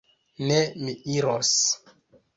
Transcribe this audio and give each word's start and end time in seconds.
Ne; 0.51 0.57
mi 0.85 0.95
iros. 1.17 1.55